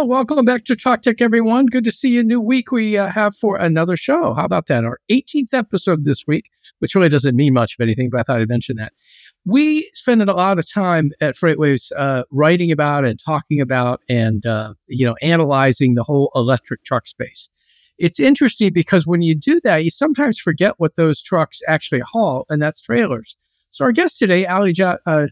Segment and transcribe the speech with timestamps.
[0.00, 1.66] Oh, welcome back to Truck Tech, everyone.
[1.66, 2.22] Good to see you.
[2.22, 4.32] New week we uh, have for another show.
[4.32, 4.82] How about that?
[4.82, 6.46] Our 18th episode this week,
[6.78, 8.94] which really doesn't mean much of anything, but I thought I'd mention that.
[9.44, 14.46] We spend a lot of time at FreightWaves uh, writing about and talking about and
[14.46, 17.50] uh, you know analyzing the whole electric truck space.
[17.98, 22.46] It's interesting because when you do that, you sometimes forget what those trucks actually haul,
[22.48, 23.36] and that's trailers.
[23.68, 25.26] So our guest today, Ali ja- uh,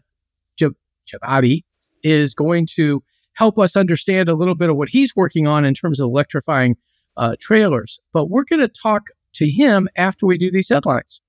[2.03, 3.03] is going to
[3.39, 6.75] help us understand a little bit of what he's working on in terms of electrifying
[7.15, 7.99] uh, trailers.
[8.11, 11.21] But we're going to talk to him after we do these headlines.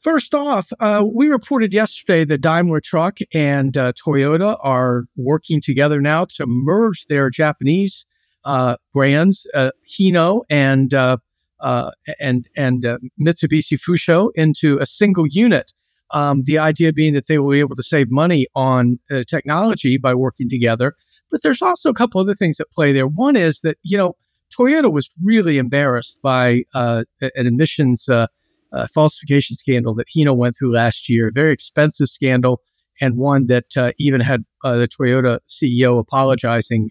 [0.00, 6.00] First off, uh, we reported yesterday that Daimler Truck and uh, Toyota are working together
[6.00, 8.06] now to merge their Japanese
[8.44, 11.18] uh, brands, uh, Hino and uh,
[11.60, 12.82] uh, and and
[13.18, 15.72] Mitsubishi Fuso, into a single unit.
[16.10, 19.96] Um, the idea being that they will be able to save money on uh, technology
[19.96, 20.94] by working together.
[21.30, 23.06] But there's also a couple other things at play there.
[23.06, 24.14] One is that, you know,
[24.56, 28.26] Toyota was really embarrassed by uh, an emissions uh,
[28.72, 32.60] uh falsification scandal that Hino went through last year, very expensive scandal,
[33.00, 36.90] and one that uh, even had uh, the Toyota CEO apologizing,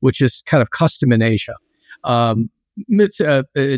[0.00, 1.54] which is kind of custom in Asia.
[2.04, 2.50] Um,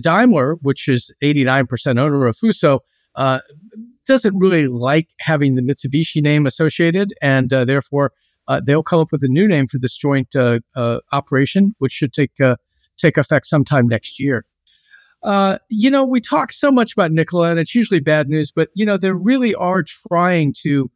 [0.03, 2.81] Daimler, which is 89% owner of Fuso,
[3.15, 3.41] uh,
[4.07, 8.13] doesn't really like having the Mitsubishi name associated, and uh, therefore
[8.49, 11.93] uh, they'll come up with a new name for this joint uh, uh, operation, which
[11.93, 12.57] should take uh,
[12.97, 14.47] take effect sometime next year.
[15.69, 18.87] you know, we talk so much about Nikola, and it's usually bad news, but you
[18.87, 20.91] know they really are trying to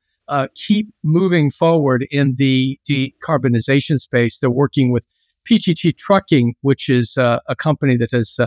[0.55, 4.39] keep moving forward in the decarbonization space.
[4.39, 5.05] They're working with
[5.51, 8.39] PGT Trucking, which is a company that has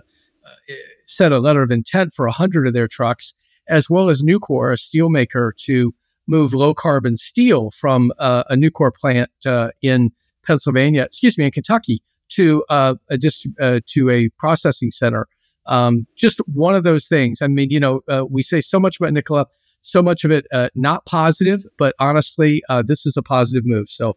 [1.05, 3.33] set a letter of intent for 100 of their trucks
[3.67, 5.93] as well as Nucor, a steelmaker, to
[6.27, 10.11] move low carbon steel from uh, a Nucor plant uh, in
[10.45, 15.27] Pennsylvania, excuse me, in Kentucky, to uh, a dist- uh, to a processing center.
[15.65, 17.41] Um, just one of those things.
[17.41, 19.47] I mean, you know, uh, we say so much about Nikola,
[19.81, 23.89] so much of it uh, not positive, but honestly, this is a positive move.
[23.89, 24.15] So,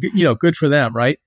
[0.00, 1.18] g- you know, good for them, right?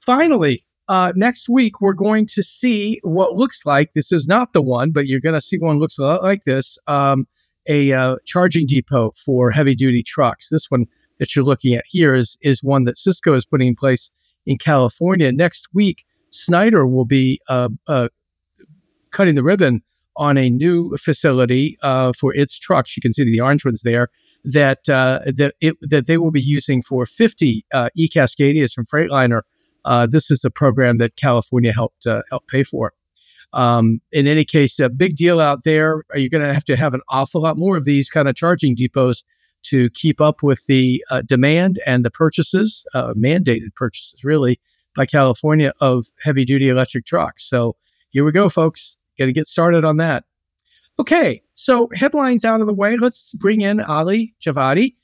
[0.00, 4.62] Finally, uh, next week, we're going to see what looks like this is not the
[4.62, 7.26] one, but you're going to see one looks a lot like this um,
[7.66, 10.48] a uh, charging depot for heavy duty trucks.
[10.50, 10.86] This one
[11.18, 14.10] that you're looking at here is, is one that Sysco is putting in place
[14.44, 15.32] in California.
[15.32, 18.08] Next week, Schneider will be uh, uh
[19.10, 19.80] cutting the ribbon
[20.16, 22.96] on a new facility uh, for its trucks.
[22.96, 24.08] You can see the orange ones there
[24.44, 27.64] that uh, that it, that they will be using for 50
[27.94, 29.42] e Cascadias from Freightliner
[29.84, 32.92] uh, this is a program that California helped uh, help pay for.
[33.52, 36.04] Um, in any case, a big deal out there.
[36.10, 38.34] Are You're going to have to have an awful lot more of these kind of
[38.34, 39.22] charging depots
[39.64, 44.60] to keep up with the uh, demand and the purchases, uh, mandated purchases, really,
[44.94, 47.48] by California of heavy duty electric trucks.
[47.48, 47.76] So
[48.10, 48.96] here we go, folks.
[49.18, 50.24] Got to get started on that.
[50.98, 52.96] Okay, so headlines out of the way.
[52.96, 54.94] Let's bring in Ali Javidan.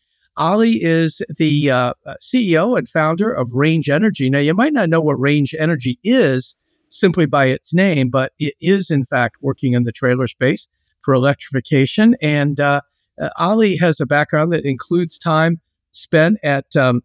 [0.41, 4.31] Ali is the uh, uh CEO and founder of Range Energy.
[4.31, 6.57] Now, you might not know what Range Energy is
[6.89, 10.69] simply by its name, but it is, in fact, working in the trailer space
[11.03, 12.17] for electrification.
[12.23, 12.81] And uh,
[13.21, 17.03] uh, Ali has a background that includes time spent at um,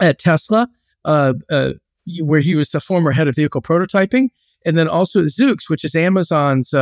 [0.00, 0.68] at Tesla,
[1.04, 1.72] uh, uh,
[2.20, 4.28] where he was the former head of vehicle prototyping,
[4.66, 6.74] and then also at Zoox, which is Amazon's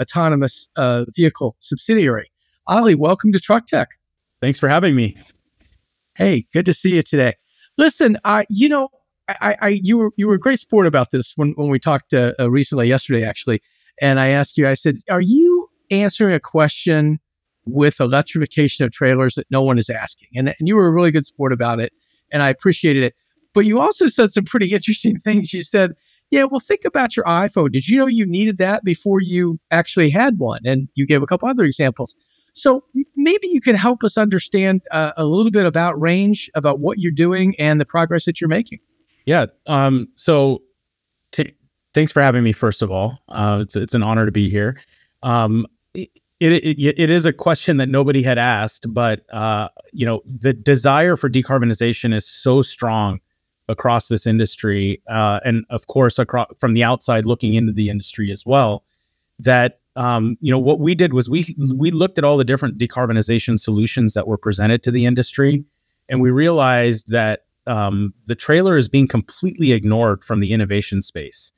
[0.00, 0.68] autonomous
[1.14, 2.32] vehicle subsidiary.
[2.66, 3.90] Ali, welcome to Truck Tech.
[4.44, 5.16] Thanks for having me.
[6.16, 7.32] Hey, good to see you today.
[7.78, 8.90] Listen, uh, you know,
[9.26, 12.12] I, I, you were you were a great sport about this when when we talked
[12.12, 13.62] uh, uh, recently yesterday, actually,
[14.02, 14.68] and I asked you.
[14.68, 17.20] I said, "Are you answering a question
[17.64, 21.10] with electrification of trailers that no one is asking?" And, and you were a really
[21.10, 21.94] good sport about it,
[22.30, 23.14] and I appreciated it.
[23.54, 25.54] But you also said some pretty interesting things.
[25.54, 25.94] You said,
[26.30, 27.72] "Yeah, well, think about your iPhone.
[27.72, 31.26] Did you know you needed that before you actually had one?" And you gave a
[31.26, 32.14] couple other examples.
[32.54, 32.84] So
[33.16, 37.12] maybe you can help us understand uh, a little bit about range, about what you're
[37.12, 38.78] doing, and the progress that you're making.
[39.26, 39.46] Yeah.
[39.66, 40.62] Um, so
[41.32, 41.54] t-
[41.94, 42.52] thanks for having me.
[42.52, 44.78] First of all, uh, it's it's an honor to be here.
[45.22, 46.10] Um, it,
[46.40, 51.16] it, it is a question that nobody had asked, but uh, you know the desire
[51.16, 53.20] for decarbonization is so strong
[53.68, 58.30] across this industry, uh, and of course across from the outside looking into the industry
[58.30, 58.84] as well,
[59.40, 62.78] that um, you know, what we did was we we looked at all the different
[62.78, 65.64] decarbonization solutions that were presented to the industry,
[66.08, 71.52] and we realized that um, the trailer is being completely ignored from the innovation space.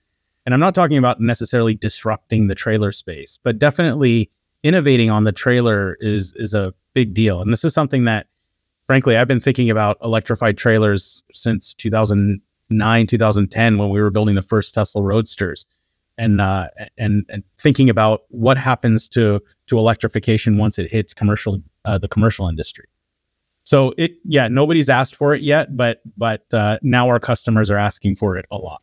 [0.44, 4.30] And I'm not talking about necessarily disrupting the trailer space, but definitely
[4.62, 7.40] innovating on the trailer is is a big deal.
[7.40, 8.26] And this is something that,
[8.84, 14.42] frankly, I've been thinking about electrified trailers since 2009, 2010 when we were building the
[14.42, 15.66] first Tesla Roadsters,
[16.18, 16.68] and uh,
[16.98, 22.08] and and thinking about what happens to to electrification once it hits commercial uh, the
[22.08, 22.86] commercial industry.
[23.64, 27.78] So it yeah nobody's asked for it yet, but but uh, now our customers are
[27.78, 28.82] asking for it a lot.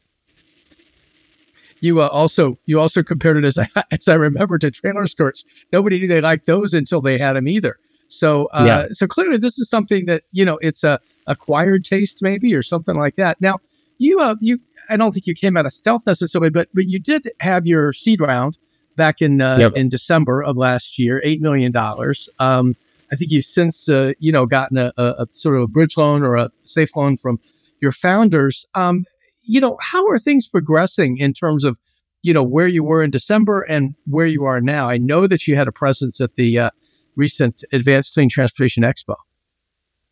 [1.80, 5.46] You uh, also you also compared it as I, as I remember to trailer skirts.
[5.72, 7.78] Nobody knew they liked those until they had them either.
[8.08, 8.88] So uh, yeah.
[8.92, 12.96] so clearly this is something that you know it's a acquired taste maybe or something
[12.96, 13.42] like that.
[13.42, 13.60] Now
[13.98, 14.60] you uh, you
[14.90, 17.94] I don't think you came out of stealth necessarily, but but you did have your
[17.94, 18.58] seed round
[18.96, 19.74] back in uh, yep.
[19.76, 22.30] in December of last year, eight million dollars.
[22.40, 22.76] Um,
[23.12, 25.98] I think you've since uh, you know gotten a, a, a, sort of a bridge
[25.98, 27.40] loan or a safe loan from
[27.82, 28.66] your founders.
[28.76, 29.06] Um,
[29.44, 31.78] you know, how are things progressing in terms of,
[32.22, 34.90] you know, where you were in December and where you are now?
[34.90, 36.70] I know that you had a presence at the uh,
[37.16, 39.16] recent Advanced Clean Transportation Expo.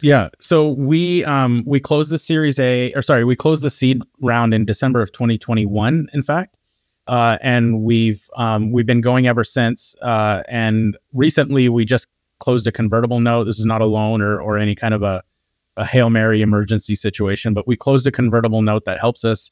[0.01, 4.01] Yeah, so we um, we closed the Series A, or sorry, we closed the seed
[4.19, 6.09] round in December of 2021.
[6.13, 6.57] In fact,
[7.07, 9.95] uh, and we've um, we've been going ever since.
[10.01, 12.07] Uh, and recently, we just
[12.39, 13.44] closed a convertible note.
[13.44, 15.24] This is not a loan or or any kind of a
[15.77, 19.51] a Hail Mary emergency situation, but we closed a convertible note that helps us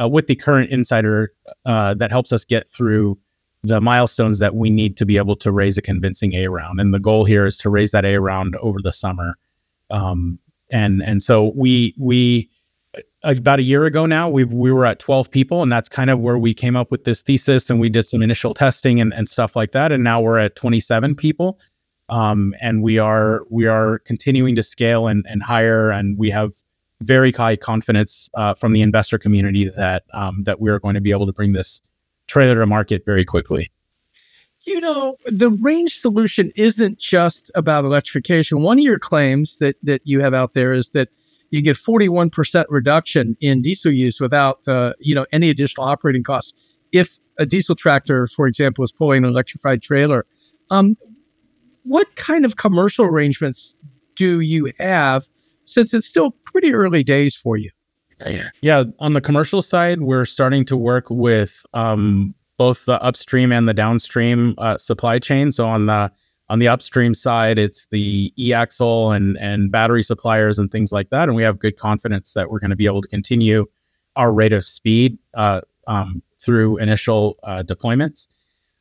[0.00, 1.32] uh, with the current insider
[1.64, 3.18] uh, that helps us get through
[3.62, 6.80] the milestones that we need to be able to raise a convincing A round.
[6.80, 9.34] And the goal here is to raise that A round over the summer.
[9.90, 10.38] Um,
[10.70, 12.50] and and so we we
[12.96, 16.10] uh, about a year ago now we we were at 12 people and that's kind
[16.10, 19.14] of where we came up with this thesis and we did some initial testing and,
[19.14, 21.60] and stuff like that and now we're at 27 people
[22.08, 26.54] um, and we are we are continuing to scale and, and hire, and we have
[27.02, 31.00] very high confidence uh, from the investor community that um, that we are going to
[31.00, 31.82] be able to bring this
[32.28, 33.70] trailer to market very quickly.
[34.66, 38.62] You know, the range solution isn't just about electrification.
[38.62, 41.08] One of your claims that that you have out there is that
[41.50, 46.52] you get 41% reduction in diesel use without uh, you know any additional operating costs
[46.92, 50.26] if a diesel tractor for example is pulling an electrified trailer
[50.70, 50.96] um,
[51.86, 53.76] what kind of commercial arrangements
[54.16, 55.28] do you have
[55.64, 57.70] since it's still pretty early days for you?
[58.62, 63.68] Yeah, on the commercial side, we're starting to work with um, both the upstream and
[63.68, 65.52] the downstream uh, supply chain.
[65.52, 66.12] So on the
[66.48, 71.28] on the upstream side, it's the e-axle and and battery suppliers and things like that,
[71.28, 73.66] and we have good confidence that we're going to be able to continue
[74.14, 78.26] our rate of speed uh, um, through initial uh, deployments.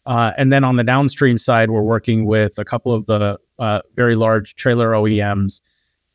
[0.05, 3.81] Uh, and then on the downstream side, we're working with a couple of the uh,
[3.95, 5.61] very large trailer OEMs,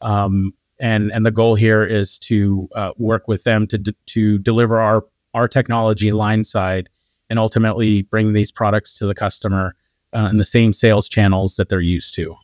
[0.00, 4.38] um, and and the goal here is to uh, work with them to d- to
[4.38, 5.04] deliver our
[5.34, 6.88] our technology line side,
[7.30, 9.74] and ultimately bring these products to the customer
[10.14, 12.36] uh, in the same sales channels that they're used to.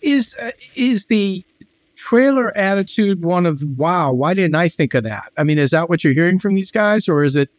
[0.00, 1.44] Is uh, is the
[1.96, 4.12] trailer attitude one of wow?
[4.12, 5.32] Why didn't I think of that?
[5.36, 7.50] I mean, is that what you're hearing from these guys, or is it?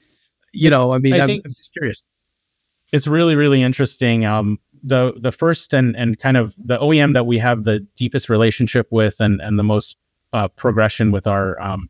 [0.53, 2.07] You know, I mean, I am just curious
[2.91, 4.25] it's really really interesting.
[4.25, 8.29] Um, the the first and and kind of the OEM that we have the deepest
[8.29, 9.97] relationship with and and the most
[10.33, 11.89] uh, progression with our um,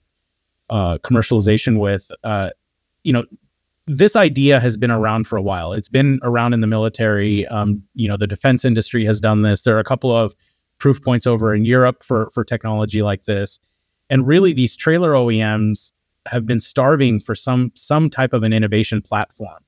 [0.70, 2.50] uh, commercialization with, uh,
[3.04, 3.24] you know,
[3.88, 5.74] this idea has been around for a while.
[5.74, 7.46] It's been around in the military.
[7.48, 9.64] Um, you know, the defense industry has done this.
[9.64, 10.36] There are a couple of
[10.80, 13.60] proof points over in Europe for for technology like this,
[14.10, 15.94] and really these trailer OEMs
[16.28, 19.66] have been starving for some some type of an innovation platform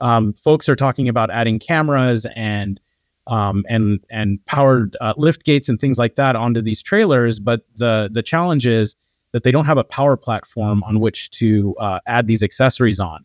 [0.00, 2.80] um, folks are talking about adding cameras and
[3.26, 7.40] um, and and powered uh, lift gates and things like that onto these trailers.
[7.40, 8.96] But the the challenge is
[9.32, 13.24] that they don't have a power platform on which to uh, add these accessories on.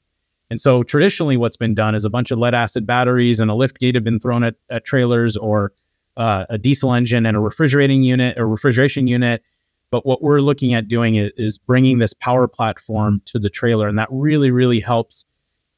[0.49, 3.55] And so traditionally, what's been done is a bunch of lead acid batteries and a
[3.55, 5.73] lift gate have been thrown at, at trailers, or
[6.17, 9.43] uh, a diesel engine and a refrigerating unit or refrigeration unit.
[9.91, 13.87] But what we're looking at doing is, is bringing this power platform to the trailer,
[13.87, 15.25] and that really, really helps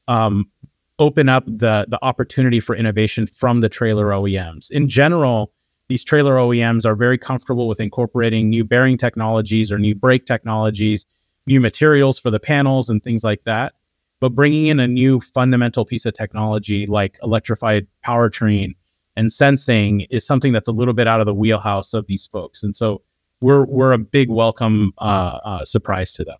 [0.08, 0.50] um,
[0.98, 4.70] open up the the opportunity for innovation from the trailer OEMs.
[4.70, 5.52] In general,
[5.88, 11.06] these trailer OEMs are very comfortable with incorporating new bearing technologies or new brake technologies,
[11.46, 13.74] new materials for the panels and things like that.
[14.22, 18.76] But bringing in a new fundamental piece of technology like electrified powertrain
[19.16, 22.62] and sensing is something that's a little bit out of the wheelhouse of these folks.
[22.62, 23.02] And so
[23.40, 26.36] we're we're a big welcome uh, uh, surprise to them.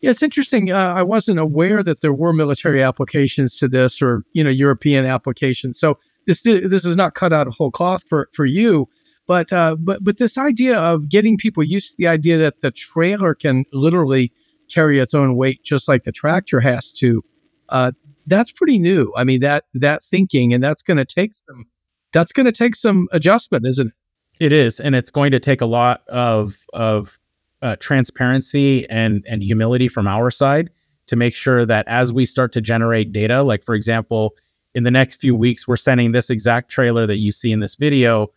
[0.00, 0.70] Yeah, it's interesting.
[0.70, 5.06] Uh, I wasn't aware that there were military applications to this, or you know, European
[5.06, 5.76] applications.
[5.76, 8.86] So this this is not cut out of whole cloth for for you,
[9.26, 12.70] but uh, but but this idea of getting people used to the idea that the
[12.70, 14.30] trailer can literally
[14.74, 17.22] carry its own weight, just like the tractor has to.
[17.68, 17.92] Uh,
[18.26, 19.12] that's pretty new.
[19.16, 21.66] I mean that that thinking, and that's going to take some
[22.12, 23.94] that's going to take some adjustment, isn't it?
[24.40, 27.18] It is, and it's going to take a lot of of
[27.62, 30.70] uh, transparency and and humility from our side
[31.06, 34.34] to make sure that as we start to generate data, like for example,
[34.74, 37.76] in the next few weeks, we're sending this exact trailer that you see in this
[37.76, 38.28] video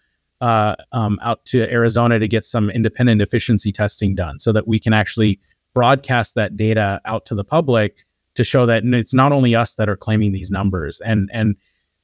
[0.41, 4.79] uh, um, out to Arizona to get some independent efficiency testing done, so that we
[4.79, 5.39] can actually
[5.77, 8.03] broadcast that data out to the public
[8.33, 11.55] to show that it's not only us that are claiming these numbers and and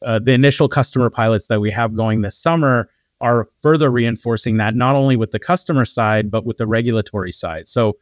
[0.05, 2.87] uh, the initial customer pilots that we have going this summer
[3.19, 7.67] are further reinforcing that not only with the customer side but with the regulatory side.
[7.67, 7.97] So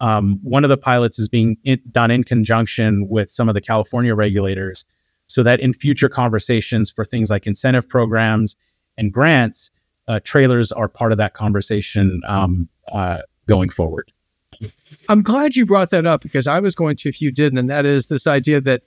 [0.00, 3.62] um, one of the pilots is being in, done in conjunction with some of the
[3.62, 4.84] California regulators,
[5.26, 8.56] so that in future conversations for things like incentive programs
[8.98, 9.70] and grants,
[10.06, 14.12] uh, trailers are part of that conversation um, uh, going forward.
[15.08, 17.70] I'm glad you brought that up because I was going to if you didn't, and
[17.70, 18.82] that is this idea that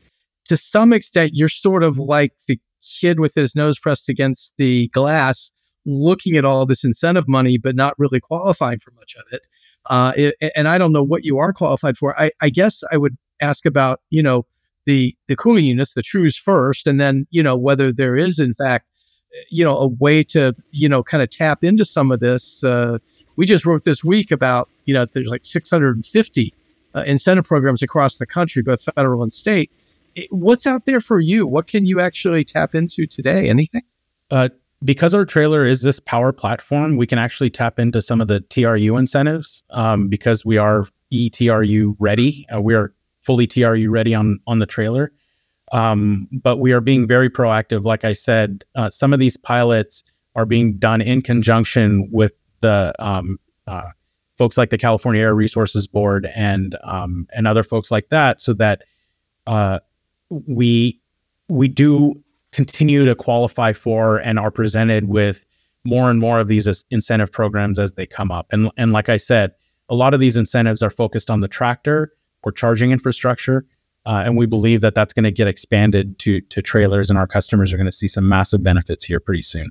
[0.46, 2.60] to some extent you're sort of like the
[3.00, 5.52] kid with his nose pressed against the glass
[5.86, 9.48] looking at all this incentive money, but not really qualifying for much of it.
[9.90, 12.20] Uh, it and I don't know what you are qualified for.
[12.20, 14.46] I, I guess I would ask about, you know,
[14.86, 18.54] the, the cooling units, the TRUs first, and then, you know, whether there is in
[18.54, 18.86] fact,
[19.50, 22.64] you know, a way to, you know, kind of tap into some of this.
[22.64, 22.98] Uh,
[23.38, 26.54] we just wrote this week about, you know, there's like 650
[26.94, 29.72] uh, incentive programs across the country, both federal and state.
[30.16, 31.48] It, what's out there for you?
[31.48, 33.48] What can you actually tap into today?
[33.48, 33.84] Anything?
[34.30, 34.50] Uh,
[34.84, 38.42] because our trailer is this power platform, we can actually tap into some of the
[38.42, 42.46] TRU incentives um, because we are ETRU ready.
[42.54, 45.12] Uh, we are fully TRU ready on on the trailer,
[45.72, 47.84] um, but we are being very proactive.
[47.86, 50.04] Like I said, uh, some of these pilots
[50.36, 53.90] are being done in conjunction with the um, uh,
[54.38, 58.54] folks like the California Air Resources Board and um, and other folks like that, so
[58.54, 58.84] that
[59.46, 59.80] uh,
[60.30, 61.00] we
[61.50, 62.22] we do
[62.52, 65.46] continue to qualify for and are presented with
[65.86, 68.48] more and more of these incentive programs as they come up.
[68.52, 69.52] And and like I said,
[69.90, 73.66] a lot of these incentives are focused on the tractor or charging infrastructure.
[74.06, 77.28] Uh, and we believe that that's going to get expanded to to trailers, and our
[77.28, 79.70] customers are going to see some massive benefits here pretty soon.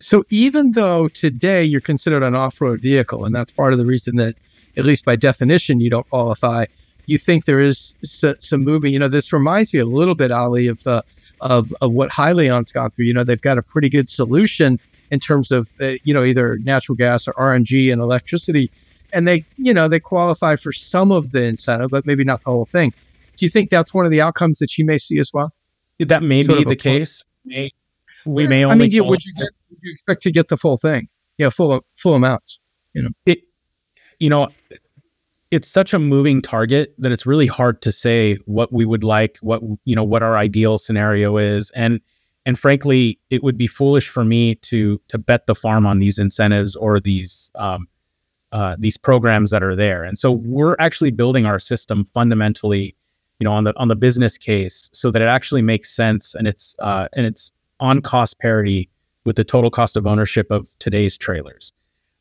[0.00, 4.16] So even though today you're considered an off-road vehicle, and that's part of the reason
[4.16, 4.36] that,
[4.76, 6.66] at least by definition, you don't qualify,
[7.06, 8.92] you think there is some movement.
[8.92, 11.02] You know, this reminds me a little bit, Ali, of uh,
[11.40, 13.06] of, of what Hyliion's gone through.
[13.06, 14.78] You know, they've got a pretty good solution
[15.10, 18.70] in terms of, uh, you know, either natural gas or RNG and electricity.
[19.12, 22.50] And they, you know, they qualify for some of the incentive, but maybe not the
[22.50, 22.92] whole thing.
[23.36, 25.52] Do you think that's one of the outcomes that you may see as well?
[25.98, 27.24] That may sort be the case.
[27.44, 27.70] May,
[28.26, 28.86] we may only.
[28.86, 29.48] I mean, would you get,
[29.82, 31.08] you expect to get the full thing?
[31.36, 32.60] Yeah, full full amounts.
[32.94, 33.38] You know, it.
[34.18, 34.48] You know,
[35.50, 39.38] it's such a moving target that it's really hard to say what we would like,
[39.40, 42.00] what you know, what our ideal scenario is, and
[42.44, 46.18] and frankly, it would be foolish for me to to bet the farm on these
[46.18, 47.88] incentives or these um,
[48.52, 50.04] uh, these programs that are there.
[50.04, 52.96] And so we're actually building our system fundamentally,
[53.38, 56.48] you know, on the on the business case, so that it actually makes sense and
[56.48, 58.88] it's uh, and it's on cost parity
[59.28, 61.70] with the total cost of ownership of today's trailers.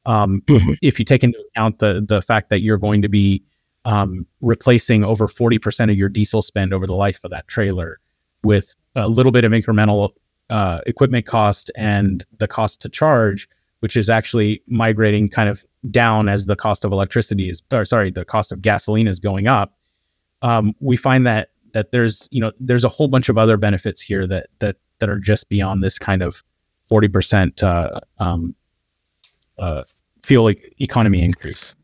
[0.05, 0.73] Um, mm-hmm.
[0.81, 3.41] If you take into account the the fact that you're going to be
[3.85, 8.01] um, replacing over 40% of your diesel spend over the life of that trailer
[8.43, 10.09] with a little bit of incremental
[10.49, 13.47] uh, equipment cost and the cost to charge,
[13.79, 18.11] which is actually migrating kind of down as the cost of electricity is, or sorry,
[18.11, 19.77] the cost of gasoline is going up.
[20.41, 24.01] Um, we find that that there's you know there's a whole bunch of other benefits
[24.01, 26.43] here that that that are just beyond this kind of
[26.89, 28.55] 40% uh, um,
[29.57, 29.83] uh,
[30.21, 31.75] fuel e- economy increase.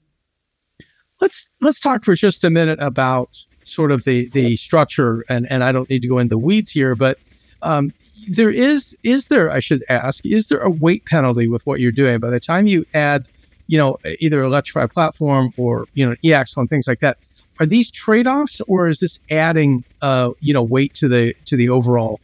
[1.22, 5.64] Let's let's talk for just a minute about sort of the the structure, and and
[5.64, 7.18] I don't need to go into the weeds here, but
[7.62, 7.94] um,
[8.28, 11.92] there is is there I should ask is there a weight penalty with what you're
[11.92, 13.26] doing by the time you add
[13.68, 17.18] you know either electrified platform or you know e-axle and things like that
[17.60, 21.70] are these trade-offs or is this adding uh, you know weight to the to the
[21.70, 22.20] overall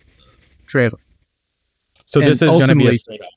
[0.68, 1.00] trailer
[2.10, 3.30] so and this is going to be a trade-off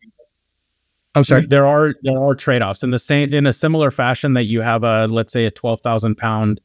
[1.14, 1.46] I'm sorry.
[1.46, 4.62] There are there are trade offs in the same in a similar fashion that you
[4.62, 6.60] have a let's say a twelve thousand pound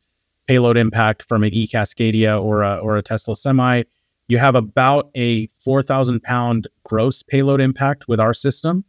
[0.48, 3.84] payload impact from an e Cascadia or a or a Tesla Semi.
[4.30, 8.86] You have about a four thousand pound gross payload impact with our system.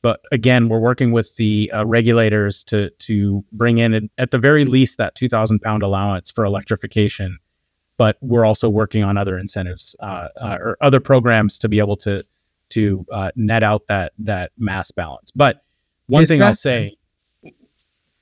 [0.00, 4.64] But again, we're working with the uh, regulators to to bring in at the very
[4.64, 7.38] least that two thousand pound allowance for electrification.
[7.98, 11.96] But we're also working on other incentives uh, uh, or other programs to be able
[11.98, 12.24] to
[12.74, 15.30] to uh, net out that that mass balance.
[15.30, 15.64] But
[16.06, 16.92] one thing I'll say,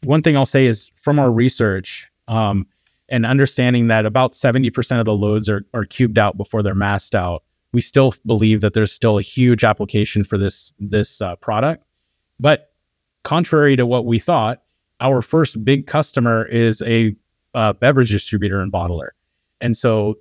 [0.05, 2.67] one thing I'll say is from our research um,
[3.09, 6.75] and understanding that about seventy percent of the loads are are cubed out before they're
[6.75, 7.43] massed out.
[7.73, 11.85] We still believe that there's still a huge application for this this uh, product.
[12.39, 12.73] But
[13.25, 14.63] contrary to what we thought,
[15.01, 17.15] our first big customer is a
[17.55, 19.11] uh, beverage distributor and bottler,
[19.61, 20.17] and so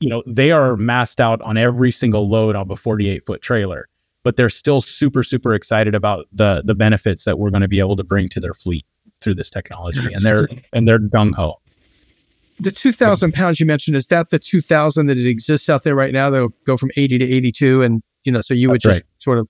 [0.00, 3.88] you know they are massed out on every single load of a 48 foot trailer,
[4.22, 7.80] but they're still super super excited about the the benefits that we're going to be
[7.80, 8.84] able to bring to their fleet
[9.20, 11.60] through this technology, and they're and they're gung ho.
[12.60, 16.12] The 2,000 pounds you mentioned is that the 2,000 that it exists out there right
[16.12, 16.28] now?
[16.28, 19.38] They'll go from 80 to 82, and you know, so you would That's just sort
[19.38, 19.48] of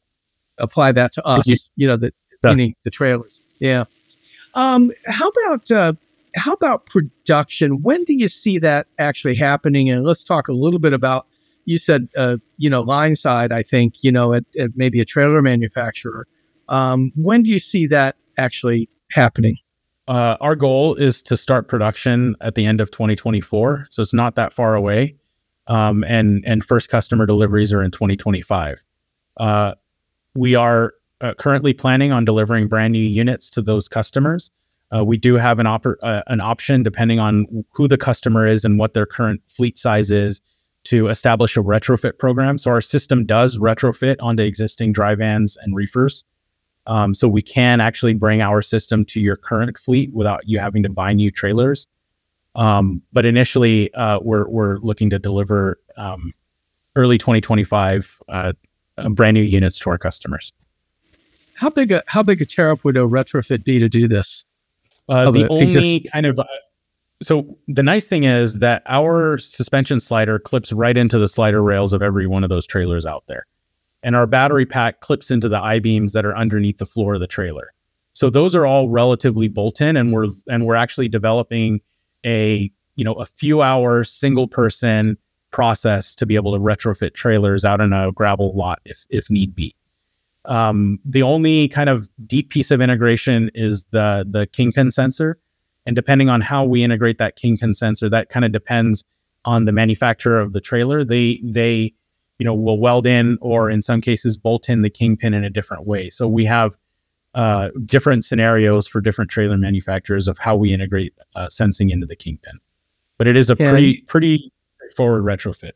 [0.58, 2.12] apply that to us, you- you know, the
[2.42, 3.40] meaning the trailers.
[3.60, 3.84] Yeah.
[4.54, 5.92] Um, how about uh,
[6.38, 7.82] how about production?
[7.82, 9.90] When do you see that actually happening?
[9.90, 11.26] And let's talk a little bit about.
[11.64, 13.52] You said, uh, you know, line side.
[13.52, 16.26] I think you know, at, at maybe a trailer manufacturer.
[16.68, 19.56] Um, when do you see that actually happening?
[20.06, 24.34] Uh, our goal is to start production at the end of 2024, so it's not
[24.36, 25.14] that far away.
[25.66, 28.82] Um, and and first customer deliveries are in 2025.
[29.36, 29.74] Uh,
[30.34, 34.50] we are uh, currently planning on delivering brand new units to those customers.
[34.94, 38.64] Uh, we do have an oper- uh, an option depending on who the customer is
[38.64, 40.40] and what their current fleet size is
[40.84, 42.56] to establish a retrofit program.
[42.56, 46.24] So our system does retrofit onto existing dry vans and reefers.
[46.86, 50.82] Um, so we can actually bring our system to your current fleet without you having
[50.84, 51.86] to buy new trailers.
[52.54, 56.32] Um, but initially, uh, we're we're looking to deliver um,
[56.96, 58.52] early 2025 uh,
[58.96, 60.52] uh, brand new units to our customers.
[61.54, 64.46] How big a how big a up would a retrofit be to do this?
[65.08, 66.44] Uh, the the only exist- kind of uh,
[67.22, 71.92] so the nice thing is that our suspension slider clips right into the slider rails
[71.92, 73.46] of every one of those trailers out there,
[74.02, 77.20] and our battery pack clips into the I beams that are underneath the floor of
[77.20, 77.72] the trailer.
[78.12, 81.80] So those are all relatively bolt in, and we're and we're actually developing
[82.24, 85.16] a you know a few hour single person
[85.50, 89.54] process to be able to retrofit trailers out in a gravel lot if if need
[89.54, 89.74] be.
[90.44, 95.38] Um, the only kind of deep piece of integration is the the kingpin sensor,
[95.84, 99.04] and depending on how we integrate that kingpin sensor, that kind of depends
[99.44, 101.04] on the manufacturer of the trailer.
[101.04, 101.92] They they
[102.38, 105.50] you know will weld in or in some cases bolt in the kingpin in a
[105.50, 106.08] different way.
[106.08, 106.76] So we have
[107.34, 112.16] uh, different scenarios for different trailer manufacturers of how we integrate uh, sensing into the
[112.16, 112.58] kingpin.
[113.16, 114.52] But it is a Yeah, pretty pretty
[114.96, 115.72] forward retrofit.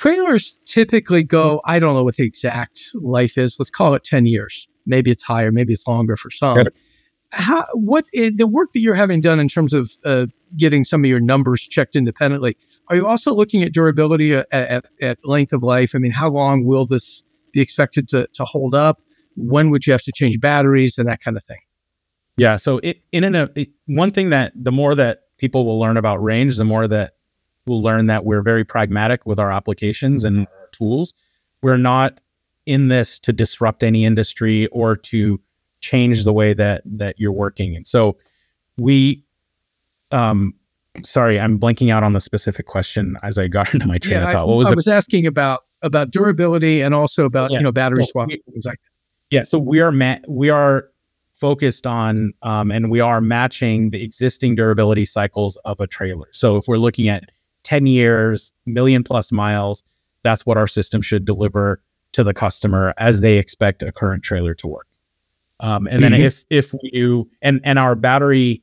[0.00, 3.56] Trailers typically go, I don't know what the exact life is.
[3.58, 4.66] Let's call it 10 years.
[4.86, 6.68] Maybe it's higher, maybe it's longer for some.
[7.32, 10.24] How, what the work that you're having done in terms of uh,
[10.56, 12.56] getting some of your numbers checked independently,
[12.88, 15.94] are you also looking at durability at, at, at length of life?
[15.94, 19.02] I mean, how long will this be expected to, to hold up?
[19.36, 21.60] When would you have to change batteries and that kind of thing?
[22.38, 22.56] Yeah.
[22.56, 26.22] So it, in an, it, one thing that the more that people will learn about
[26.22, 27.12] range, the more that
[27.66, 31.14] we'll learn that we're very pragmatic with our applications and our tools.
[31.62, 32.20] We're not
[32.66, 35.40] in this to disrupt any industry or to
[35.80, 37.74] change the way that that you're working.
[37.76, 38.16] And so
[38.78, 39.24] we,
[40.10, 40.54] um,
[41.02, 44.28] sorry, I'm blanking out on the specific question as I got into my train of
[44.28, 44.48] I, thought.
[44.48, 44.76] What was I it?
[44.76, 47.58] was asking about about durability and also about Yeah.
[47.58, 48.78] you know battery So swap we- things like
[49.30, 50.88] Yeah, so we are ma- we are
[51.32, 56.26] focused on um, and we are matching the existing durability cycles of a trailer.
[56.32, 57.30] So if we're looking at
[57.70, 59.84] 10 years, million plus miles,
[60.24, 61.80] that's what our system should deliver
[62.10, 64.88] to the customer as they expect a current trailer to work.
[65.60, 66.18] Um, and then Mhm.
[66.18, 68.60] if if we do and and our battery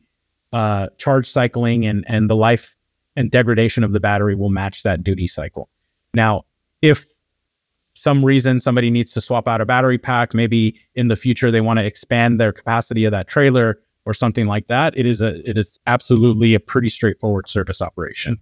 [0.52, 2.76] uh, charge cycling and and the life
[3.16, 5.70] and degradation of the battery will match that duty cycle.
[6.14, 6.44] Now,
[6.82, 7.06] if
[7.94, 11.62] some reason somebody needs to swap out a battery pack, maybe in the future they
[11.62, 15.48] want to expand their capacity of that trailer or something like that, it is a
[15.50, 18.38] it is absolutely a pretty straightforward service operation.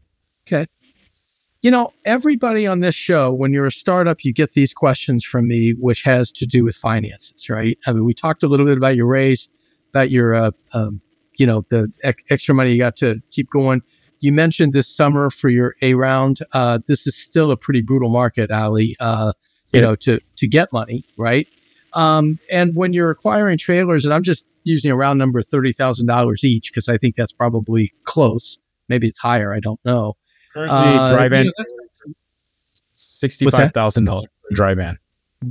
[1.62, 5.47] You know, everybody on this show, when you're a startup, you get these questions from
[5.47, 7.77] me, which has to do with finances, right?
[7.88, 9.49] I mean, we talked a little bit about your raise,
[9.89, 11.01] about your, uh, um,
[11.39, 13.81] you know, the ec- extra money you got to keep going.
[14.19, 16.39] You mentioned this summer for your A round.
[16.53, 18.95] Uh, this is still a pretty brutal market, Ali.
[18.99, 19.34] Uh,
[19.73, 21.49] you know, to to get money, right?
[21.93, 26.08] Um, and when you're acquiring trailers, and I'm just using a round number, thirty thousand
[26.08, 28.58] dollars each, because I think that's probably close.
[28.88, 29.53] Maybe it's higher.
[29.53, 30.13] I don't know.
[30.55, 32.13] Currently, Uh, dry you van know,
[32.89, 34.97] sixty five thousand dollars for dry van.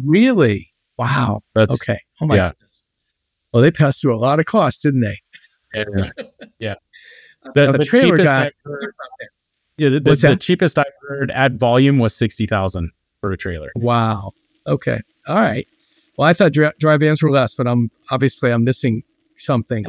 [0.04, 0.72] Really?
[0.98, 1.42] Wow.
[1.54, 2.00] That's Okay.
[2.20, 2.48] Oh my yeah.
[2.50, 2.84] goodness.
[3.52, 5.18] Well, they passed through a lot of costs, didn't they?
[5.74, 6.10] yeah.
[6.58, 6.74] yeah.
[7.54, 8.94] The, the the trailer cheapest guy- I've heard,
[9.76, 10.40] yeah, the, the, What's the that?
[10.40, 12.90] cheapest I've heard at volume was sixty thousand
[13.20, 13.70] for a trailer.
[13.76, 14.32] Wow.
[14.66, 14.98] Okay.
[15.28, 15.68] All right.
[16.16, 19.02] Well, I thought dri- dry vans were less, but I'm obviously I'm missing
[19.36, 19.84] something.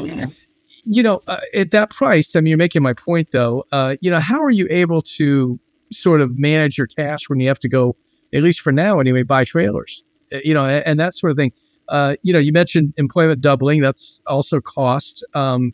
[0.85, 3.63] You know, uh, at that price, I mean, you're making my point though.
[3.71, 5.59] Uh, you know, how are you able to
[5.91, 7.95] sort of manage your cash when you have to go,
[8.33, 10.03] at least for now anyway, buy trailers?
[10.33, 11.51] Uh, you know, and, and that sort of thing.
[11.89, 13.81] uh, you know, you mentioned employment doubling.
[13.81, 15.23] That's also cost.
[15.33, 15.71] Um,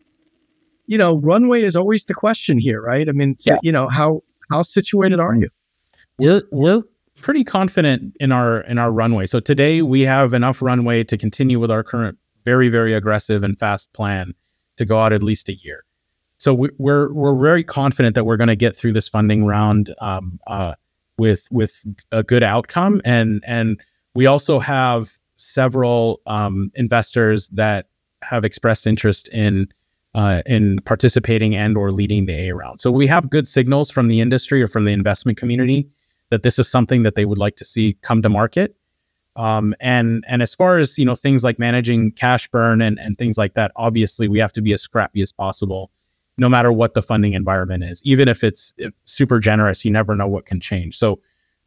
[0.88, 3.08] you know, runway is always the question here, right?
[3.08, 3.58] I mean, Yeah.
[3.64, 5.50] you know, how how situated are you?
[6.20, 6.84] we're we're
[7.22, 9.26] pretty confident in our in our runway.
[9.26, 13.58] So today we have enough runway to continue with our current very very aggressive and
[13.58, 14.34] fast plan
[14.82, 15.86] to go out at least a year.
[16.38, 19.94] So we, we're we're very confident that we're going to get through this funding round
[20.00, 20.74] um, uh,
[21.18, 23.80] with with a good outcome, and and
[24.16, 27.88] we also have several um, investors that
[28.24, 29.68] have expressed interest in
[30.16, 32.82] uh, in participating and or leading the A round.
[32.82, 35.90] So we have good signals from the industry or from the investment community
[36.32, 38.76] that this is something that they would like to see come to market.
[39.36, 43.18] Um, and and as far as you know, things like managing cash burn and and
[43.18, 45.92] things like that, obviously we have to be as scrappy as possible,
[46.38, 48.02] no matter what the funding environment is.
[48.04, 48.74] Even if it's
[49.06, 50.98] super generous, you never know what can change.
[50.98, 51.22] So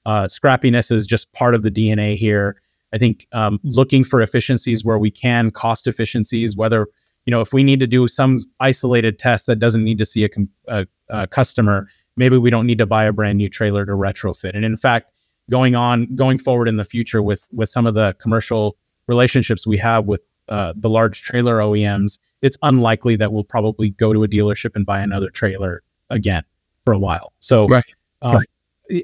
[0.06, 2.60] uh, scrappiness is just part of the DNA here.
[2.92, 6.86] I think um, looking for efficiencies where we can, cost efficiencies, whether
[7.24, 10.24] you know if we need to do some isolated test that doesn't need to see
[10.24, 13.86] a, com- a, a customer, maybe we don't need to buy a brand new trailer
[13.86, 14.54] to retrofit.
[14.54, 15.10] And in fact,
[15.50, 18.76] going on going forward in the future with with some of the commercial
[19.06, 24.12] relationships we have with uh, the large trailer OEMs, it's unlikely that we'll probably go
[24.12, 26.42] to a dealership and buy another trailer again
[26.84, 27.32] for a while.
[27.38, 27.84] So, Right.
[28.22, 28.42] um,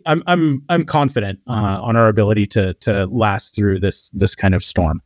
[0.06, 4.54] I'm I'm I'm confident uh, on our ability to to last through this this kind
[4.54, 5.00] of storm.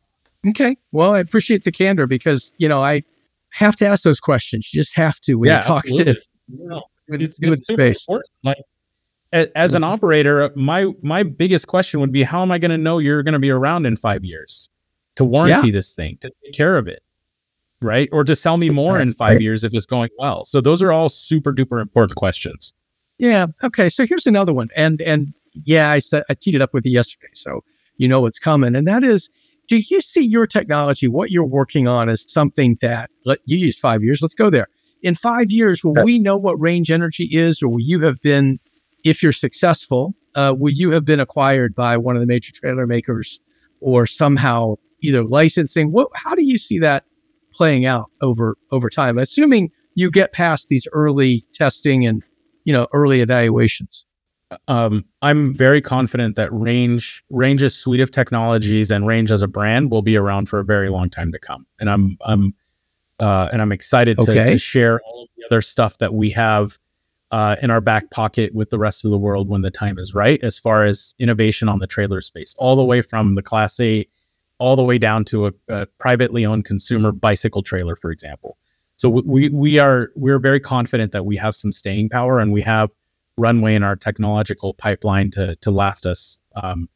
[0.48, 0.76] Okay.
[0.92, 3.02] Well, I appreciate the candor because you know I
[3.50, 4.70] have to ask those questions.
[4.74, 6.22] You just have to when you talk to absolutely.
[6.48, 8.02] No, with, it's, with it's space.
[8.08, 8.30] important.
[8.42, 8.62] Like a-
[9.34, 9.92] as an mm-hmm.
[9.92, 13.34] operator, my my biggest question would be how am I going to know you're going
[13.34, 14.70] to be around in five years
[15.16, 17.02] to warranty this thing, to take care of it,
[17.82, 18.08] right?
[18.12, 20.44] Or to sell me more in five years if it's going well.
[20.44, 22.72] So those are all super duper important questions.
[23.18, 23.46] Yeah.
[23.62, 23.88] Okay.
[23.88, 26.92] So here's another one, and and yeah, I said I teed it up with you
[26.92, 27.62] yesterday, so
[27.96, 29.30] you know what's coming, and that is,
[29.68, 33.78] do you see your technology, what you're working on, as something that let you used
[33.78, 34.20] five years?
[34.20, 34.68] Let's go there.
[35.02, 38.58] In five years, will we know what range energy is, or will you have been,
[39.04, 42.86] if you're successful, uh, will you have been acquired by one of the major trailer
[42.86, 43.40] makers,
[43.80, 45.92] or somehow either licensing?
[45.92, 46.08] What?
[46.14, 47.04] How do you see that
[47.52, 49.18] playing out over over time?
[49.18, 52.22] Assuming you get past these early testing and
[52.64, 54.06] you know early evaluations.
[54.68, 59.90] um, I'm very confident that Range Range's suite of technologies and Range as a brand
[59.90, 61.66] will be around for a very long time to come.
[61.78, 62.54] And I'm I'm
[63.20, 66.78] uh, and I'm excited to, to share all of the other stuff that we have
[67.34, 70.14] uh, in our back pocket with the rest of the world when the time is
[70.14, 73.80] right, as far as innovation on the trailer space, all the way from the Class
[73.80, 74.08] 8
[74.60, 78.56] all the way down to a, a privately owned consumer bicycle trailer, for example.
[78.96, 82.52] So we- we we are we're very confident that we have some staying power and
[82.52, 82.88] we have
[83.36, 86.88] runway in our technological pipeline to to last us um,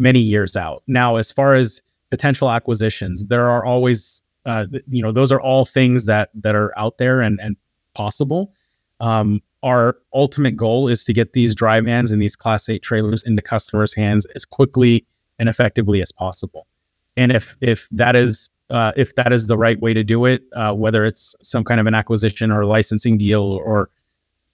[0.00, 0.82] many years out.
[0.88, 5.64] Now, as far as potential acquisitions, there are always uh, you know those are all
[5.64, 7.56] things that that are out there and and
[7.94, 8.52] possible.
[8.98, 13.24] Um, our ultimate goal is to get these dry vans and these Class Eight trailers
[13.24, 15.04] into customers' hands as quickly
[15.40, 16.68] and effectively as possible.
[17.16, 20.44] And if if that is uh, if that is the right way to do it,
[20.54, 23.90] uh, whether it's some kind of an acquisition or licensing deal or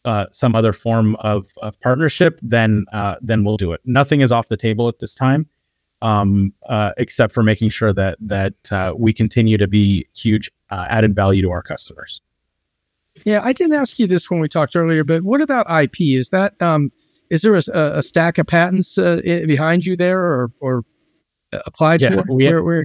[0.07, 3.83] uh, some other form of, of partnership, then uh, then we'll do it.
[3.85, 5.47] Nothing is off the table at this time,
[6.01, 11.15] um, uh, except for making sure that that uh, we continue to be huge added
[11.15, 12.23] value to our customers.
[13.25, 16.01] Yeah, I didn't ask you this when we talked earlier, but what about IP?
[16.01, 16.91] Is that um,
[17.31, 20.85] is there a, a stack of patents uh, behind you there, or or
[21.53, 22.25] applied Yeah, for?
[22.35, 22.85] we where, where,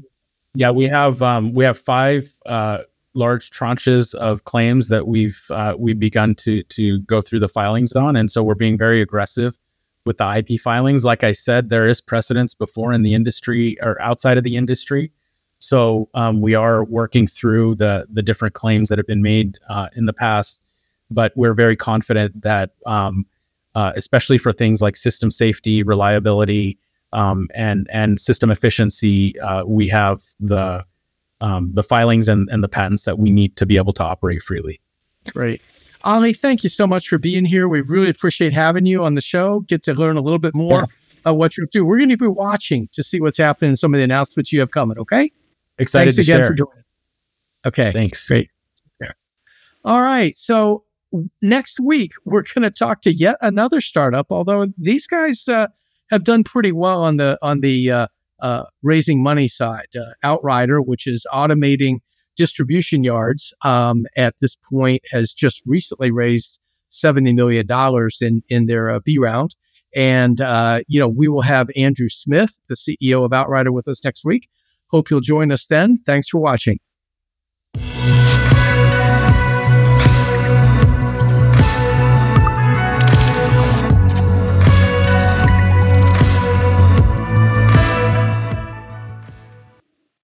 [0.54, 2.80] Yeah, we have um, we have five uh,
[3.14, 7.94] large tranches of claims that we've uh, we've begun to to go through the filings
[7.94, 9.58] on, and so we're being very aggressive
[10.06, 11.04] with the IP filings.
[11.06, 15.12] Like I said, there is precedence before in the industry or outside of the industry,
[15.60, 19.90] so um, we are working through the the different claims that have been made uh,
[19.96, 20.62] in the past.
[21.10, 23.26] But we're very confident that, um,
[23.76, 26.78] uh, especially for things like system safety, reliability,
[27.14, 30.86] um, and and system efficiency, uh, we have the
[31.40, 34.42] um, the filings and, and the patents that we need to be able to operate
[34.42, 34.82] freely.
[35.30, 35.62] Great.
[36.04, 37.68] Ali, thank you so much for being here.
[37.68, 39.62] We really appreciate having you on the show.
[39.62, 40.88] Get to learn a little bit more
[41.26, 41.82] of what you're up to.
[41.82, 44.60] We're going to be watching to see what's happening in some of the announcements you
[44.60, 44.98] have coming.
[44.98, 45.32] Okay.
[45.80, 46.48] Excited Thanks to again share.
[46.48, 46.84] for joining.
[47.66, 47.92] Okay.
[47.92, 48.28] Thanks.
[48.28, 48.50] Great.
[49.88, 50.36] All right.
[50.36, 50.84] So
[51.42, 54.28] next week we're going to talk to yet another startup.
[54.30, 55.68] Although these guys uh,
[56.10, 58.08] have done pretty well on the on the uh,
[58.42, 59.88] uh, raising money side.
[59.96, 62.00] Uh, Outrider, which is automating
[62.36, 66.60] distribution yards, um, at this point has just recently raised
[66.90, 69.56] seventy million dollars in in their uh, B round.
[69.96, 74.04] And uh, you know we will have Andrew Smith, the CEO of Outrider, with us
[74.04, 74.50] next week.
[74.90, 75.98] Hope you'll join us then.
[75.98, 76.80] Thanks for watching.